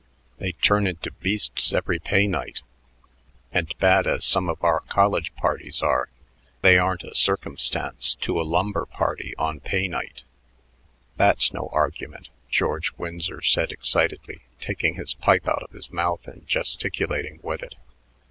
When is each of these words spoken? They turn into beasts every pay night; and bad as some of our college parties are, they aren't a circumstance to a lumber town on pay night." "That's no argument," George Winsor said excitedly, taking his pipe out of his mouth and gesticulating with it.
They 0.39 0.53
turn 0.53 0.87
into 0.87 1.11
beasts 1.11 1.71
every 1.73 1.99
pay 1.99 2.25
night; 2.25 2.63
and 3.51 3.71
bad 3.77 4.07
as 4.07 4.25
some 4.25 4.49
of 4.49 4.63
our 4.63 4.79
college 4.79 5.31
parties 5.35 5.83
are, 5.83 6.09
they 6.63 6.79
aren't 6.79 7.03
a 7.03 7.13
circumstance 7.13 8.15
to 8.15 8.41
a 8.41 8.41
lumber 8.41 8.87
town 8.97 9.15
on 9.37 9.59
pay 9.59 9.87
night." 9.87 10.23
"That's 11.17 11.53
no 11.53 11.69
argument," 11.71 12.29
George 12.49 12.93
Winsor 12.97 13.43
said 13.43 13.71
excitedly, 13.71 14.41
taking 14.59 14.95
his 14.95 15.13
pipe 15.13 15.47
out 15.47 15.61
of 15.61 15.69
his 15.69 15.91
mouth 15.91 16.27
and 16.27 16.47
gesticulating 16.47 17.39
with 17.43 17.61
it. 17.61 17.75